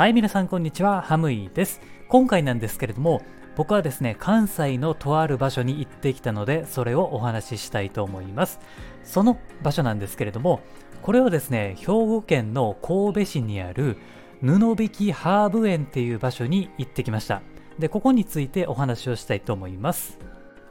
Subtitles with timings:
[0.00, 1.78] はい、皆さんこんにちは、ハムイです。
[2.08, 3.20] 今回なんですけれども、
[3.54, 8.60] 僕はですね、関西のとある場所に行ってきたので、それをお話ししたいと思います。
[9.04, 10.60] その場所なんですけれども、
[11.02, 13.98] これはですね、兵庫県の神戸市にある
[14.40, 17.42] 布引ハーブ園っていう場所に行ってきました。
[17.78, 20.18] で、ここについてお話をしたいと思います。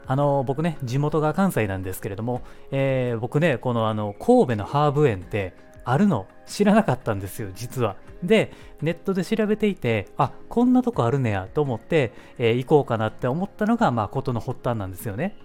[0.08, 2.42] あの僕ね、地元が関西なんですけれども、
[2.72, 6.26] えー僕ね、このあの神戸のハーブ園ってあるの？
[6.46, 7.96] 知らなかったんですよ、実は。
[8.22, 8.52] で、
[8.82, 15.36] ネットで調べていて、あこんなとこあるねやと思って、えー行こうかなって思ったのが、まあ、ことの発端なんですよね。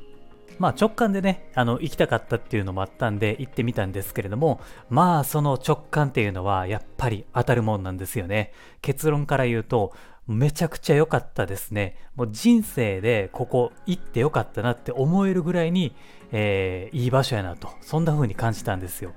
[0.58, 8.52] まあ直感でね、あの行きたかったっていうのもあったんで行ってみたんですけれども、まあその直感っていうのはやっぱり当たるもんなんですよね。
[8.82, 9.94] 結論から言うと、
[10.28, 11.98] めちゃくちゃ良かったですね。
[12.16, 15.96] もう人生でここ行って良かったなって思えるぐらいに、
[16.32, 19.14] えーいい場所やなと、そんな風に感じたんですよ。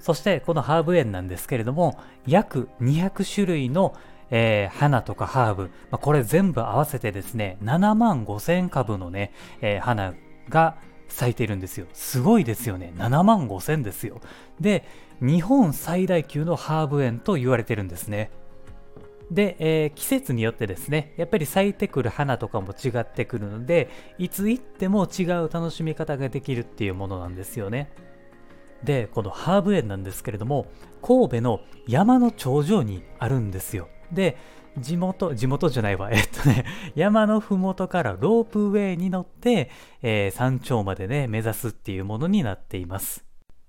[0.00, 3.94] そしてこのハーブ園なんですけれども、約200種類の、
[4.30, 10.14] えー花とかハーブ、まあ、これ全部合わせてですね、7万5千株のね、えー花
[10.48, 10.76] が
[11.08, 11.86] 咲いてるんですよ。
[11.92, 12.92] すごいですよね。
[12.96, 14.20] 7万5千ですよ。
[14.60, 14.84] で、
[15.20, 18.30] 日本最大級のハーブ園と言われてるんですね。
[19.30, 27.90] で、えー季節によってですね、やっぱり咲いてくる花とかも違ってくるので、いつ行っても違う楽しみ方ができるっていうものなんですよね。
[28.82, 30.66] で、このハーブ園なんですけれども、
[31.02, 33.88] 神戸の山の頂上にあるんですよ。
[34.12, 34.36] で、
[34.78, 39.70] 地元、地元じゃないわ、 えっとね、山の麓からロープウェイに乗って、
[40.02, 43.27] えー山頂までね、目指すっていうものになっています。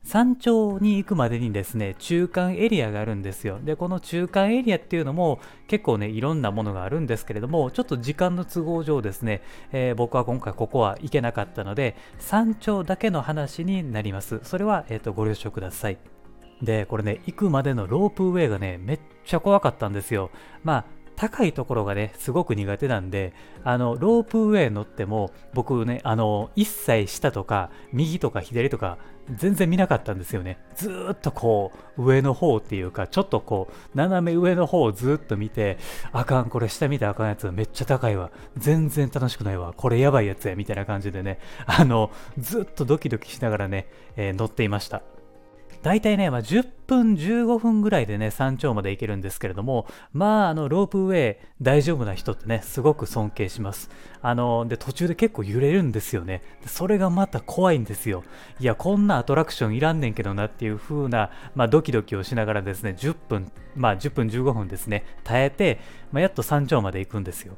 [0.09, 3.59] 山頂に行くまでにですね、中間エリアがあるんですよ。
[3.63, 14.39] で、この中間エリアっていうのも結構ね、いろんなものがあるんですけれども、ちょっと時間の都合上ですね、えー僕は今回ここは行けなかったので、山頂だけの話になります。
[14.41, 15.99] それは、えっ、と、ご了承ください。
[16.63, 20.31] で、これね、行くまでのロープウェイがね、めっちゃ怖かったんですよ。
[20.63, 20.85] まあ、
[21.19, 23.33] 高いところがね、すごく苦手なんで、
[23.65, 28.98] あの、ロープウェイ乗っても、僕ね、あの、一切下とか、右とか左とか、
[29.36, 30.58] 全然見なかったんですよね。
[30.76, 35.78] ずーっとこう、上の方っていうか、ちょっとこう、斜め上の方をずーっと見て、
[36.12, 38.32] あかん、これ下見たあかんやつめっちゃ高いわ。
[38.58, 39.73] 全然楽しくないわ。
[39.76, 45.02] これやばいやつや、みたいな感じでね、あの、ずっとドキドキしながらね、えー乗っていました。
[45.82, 53.90] 大体ね、まあ、10分、15分ぐらいでね、山頂まで行けるんですけれども、まあ、あの、ロープウェイ大丈夫な人ってね、すごく尊敬します。
[54.22, 56.42] あの、で、途中で結構揺れるんですよね。
[56.66, 58.23] それがまた怖いんですよ。
[58.60, 65.80] いや、こんなアトラクションいらんねんけどなっていう風な、まあ、ドキドキをしながらですね、10分、まあ、10分、15分ですね、耐えて、
[66.11, 67.56] まあ、やっと山頂まで行くんですよ。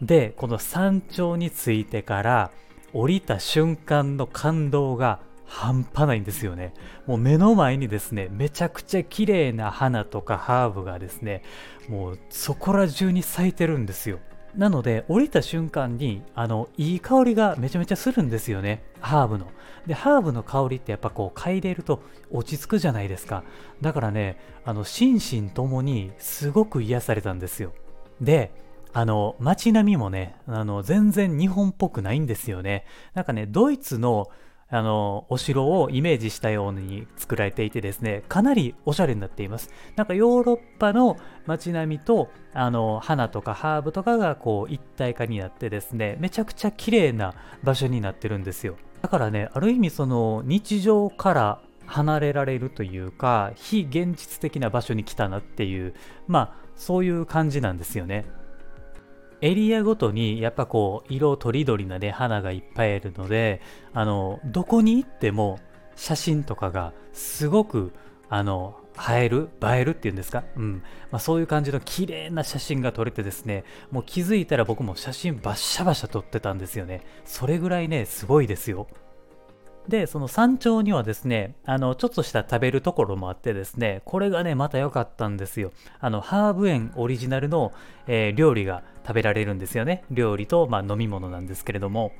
[0.00, 2.50] で、この山頂に着いてから、
[2.92, 6.72] 降りた瞬間の感動が半端ないんですよね。
[7.06, 11.42] もう目の前にですね、めちゃくちゃ綺麗な花とかハーブがですね、
[11.88, 14.20] もうそこら中に咲いてるんですよ。
[14.56, 18.84] なので、降りた瞬間に、あの、いい香りがめちゃめちゃするんですよね。
[19.00, 19.48] ハーブの。
[19.86, 22.00] で、ハーブの香りってやっぱこう、嗅いでると
[22.30, 23.42] 落ち着くじゃないですか。
[23.80, 27.72] だからね、あの、心身ともにすごく癒されたんですよ。
[28.20, 28.52] で、
[28.92, 32.84] あの、街並みもね、あの、全然日本っぽくないんですよね。
[33.14, 34.30] なんかね、ドイツの、
[34.70, 39.70] あの、お城をイメージしたように作られていてですね、かなりおしゃれになっています。
[39.96, 41.16] なんかヨーロッパの
[41.46, 48.76] 街並みと、あの、花とかハーブとかがこう一体化になってですね、めちゃくちゃ綺麗な場所になってるんですよ。
[49.02, 55.94] だからね、ある意味その日常から離れられるというか、非現実的な場所に来たなっていう、
[56.28, 58.26] まあ、そういう感じなんですよね。
[59.42, 63.60] エリアごとにやっぱこう色とりどりなね花がいっぱいいるので
[63.92, 65.58] あのどこに行っても
[65.96, 67.92] 写真とかがすごく
[68.28, 68.76] あの
[69.08, 70.82] 映える映えるっていうんですか、うん。
[71.10, 77.02] まあ、そういう感じの綺麗な写真が撮れてですねもう気づいたら僕も写真バッシャバシャ撮ってたんですよね。
[77.24, 78.88] それぐらいねすごいですよ。
[79.90, 85.72] で、その山頂にはですね、あの、ちょっとした食べるところもあってですね、これがね、また良かったんですよ。
[85.98, 87.72] あの、ハーブ園オリジナルの、
[88.06, 90.04] えー料理が食べられるんですよね。
[90.10, 92.12] 料理と、まあ、飲み物なんですけれども。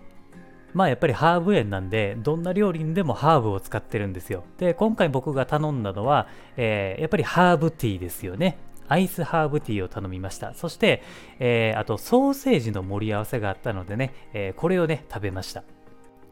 [0.75, 4.45] まあやっぱりハーブ園なんで、どんな料理にでもハーブを使ってるんですよ。
[4.59, 8.59] で、今回僕が頼んだのは、えーやっぱりハーブティーですよね。
[8.89, 10.55] アイスハーブティーを頼みました。
[10.55, 11.03] そして、
[11.39, 15.63] えーあとソーセージの盛り合わせがあったのでね、えーこれをね、食べました。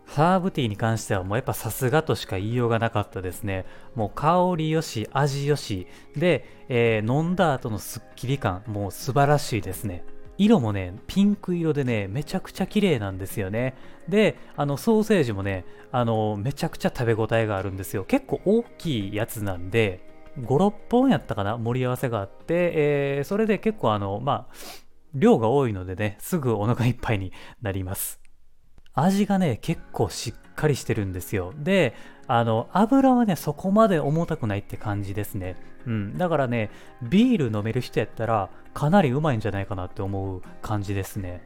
[0.08, 3.66] ハーブティーに関してはもうやっぱさすがとしか言いようがなかったですね。
[3.94, 5.86] もう香りよし、味よし。
[6.16, 10.04] で、えー飲んだ後のスッキリ感、もう素晴らしいですね。
[10.38, 13.74] 色もね、ピンク色でね、めちゃくちゃ綺麗なんですよね。
[14.08, 18.04] で、あの、ソーセージもね、あの、めちゃくちゃ食べ応えがあるんですよ。
[18.04, 20.00] 結構大きいやつなんで、
[20.38, 24.54] 5、6本やったかな盛り合わせがあって、えー、それで結構あの、まあ、
[25.14, 28.20] 量が多いのでね、すぐお腹いっぱいになります。
[29.02, 31.52] 味がね、結構しっかりしてるんですよ。
[31.56, 31.94] で、
[32.26, 35.56] あの、油はね、そこまで重たくないって感じですね。
[35.86, 36.18] うん。
[36.18, 36.70] だからね、
[37.02, 41.42] ビール飲める人やったら、かなりうまいんじゃないかなって思う感じですね。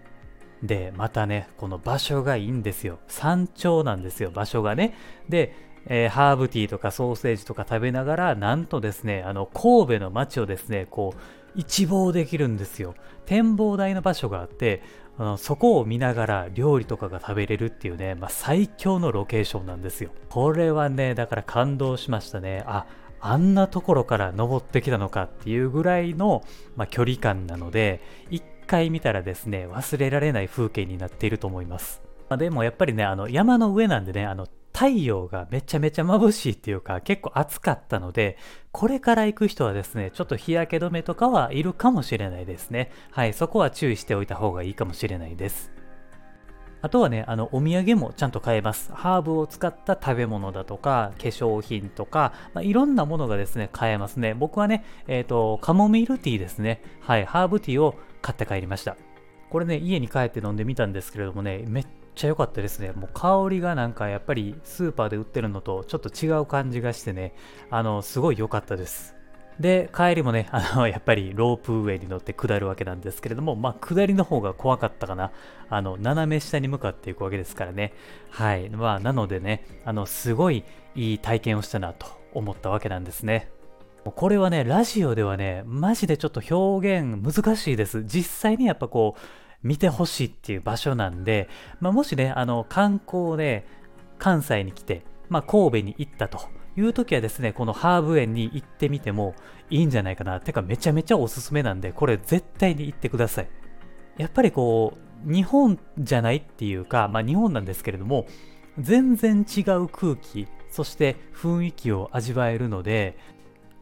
[0.62, 2.99] で、またね、この場所がいいんですよ。
[3.08, 4.94] 山頂なんですよ、場所がね。
[5.28, 5.55] で、
[5.87, 11.20] えー、ハーブティーとかソーセージとか食べながら、なんとですね、あの、神戸の街をですね、こう、
[11.55, 12.94] 一望できるんですよ。
[13.26, 14.82] 展望台の場所があって、
[15.19, 20.11] あのそこを見ながら料理とかが食べれるっていうね、まあ、最強のロケーションなんですよ。
[20.31, 22.64] これはね、だから感動しましたね。
[22.67, 22.87] あ、
[23.20, 26.43] あんなところから登ってきたのかっていうぐらいの、
[26.76, 28.00] まあ、距離感なので、
[28.31, 32.03] 一回見たらですね、忘れられない風景になっていると思います。
[32.29, 38.38] まあ、でもやっぱりね、あの山の上なんでね、あの太陽がめちゃめちゃ眩しいっていうか結構暑かったので、
[38.72, 42.90] これから行く人はですね、ちょっと日焼け止めとかはいるかもしれないですね。
[43.10, 45.72] はい、そこは注意しておいた方がいいかもしれないです。
[46.82, 48.92] あとはね、あの、お土産もちゃんと買えます。
[48.92, 54.34] ハーブを使った食べ物だとか、化粧品とか、まあ、いろんなものがですね、買えますね。
[54.34, 56.82] 僕はね、えっ、ー、と、カモミールティーですね。
[57.00, 58.96] はい、ハーブティーを買って帰りました。
[59.48, 62.93] これね、家に帰って飲んでみたんですけれどもね、めっちゃ良かったですね。
[62.93, 67.35] もう香りがなんかやっぱりスーパーで売ってるのとちょっと違う感じがしてね、
[67.70, 69.14] あの、すごい良かったです。
[69.61, 75.31] で、帰りもね、 あの、やっぱりロープウェイに乗って下るわけなんですけれども、まあ、下りの方が怖かったかな。
[75.69, 77.93] あの、斜め下に向かっていくわけですからね。
[78.31, 78.70] はい。
[78.70, 83.50] まあ、なのでね、あの、すごいいい体験をしたなと思ったわけなんですね。
[84.05, 88.03] これはね、ラジオではね、マジでちょっと表現難しいです。
[88.05, 89.20] 実際にやっぱこう、
[89.62, 91.49] 見てほしいっていう場所なんで、
[91.81, 93.67] まあ、もしね、あの、観光で
[94.19, 96.41] 関西に来て、まあ、神戸に行ったと
[96.76, 99.35] いう時はですね、このハーブ園に行ってみても
[99.70, 100.41] いいんじゃないかな。
[100.41, 103.49] てか、めちゃめちゃおすすめなんで、これ絶対に行ってください。
[104.19, 108.26] やっぱりこう、日本じゃないっていうか、まあ、日本なんですけれども、
[108.79, 113.17] 全然違う空気、そして雰囲気を味わえるので、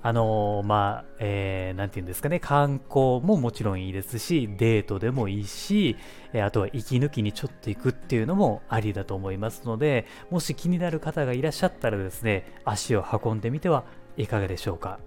[0.02, 5.96] あのー、まあ、えー、なんて言うんですかね、観光ももちろんいいですし、デートでもいいし、
[6.32, 13.84] えあとは息抜きにちょっと行くっていうのもありだと思いますので、もし気になる方がいらっしゃったらですね、足を運んでみては
[14.16, 15.00] いかがでしょうか。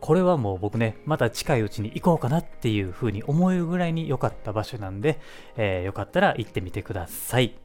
[0.00, 5.18] これはもう僕ね、また近いうちに行こうかなっていう風に思えるぐらいに良かった場所なんで、
[5.56, 7.63] えー、よかったら行ってみてください。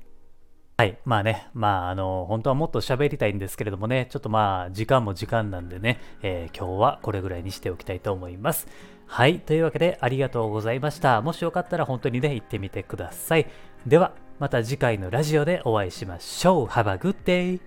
[0.80, 0.98] はい。
[1.04, 8.66] まあね、まあ、あの、本当はもっと喋りたいんですけれどもね、ちょっとまあ、時間も時間なんでね、えー、今日はこれぐらいにしておきたいと思います。
[9.06, 9.42] はい。
[9.42, 11.22] というわけで、ありがとうございました。
[11.22, 13.48] もしよかったら本当にね、行ってみてください。
[13.86, 16.68] では、また次回のラジオでお会いしましょう。
[16.68, 17.60] Have a good day!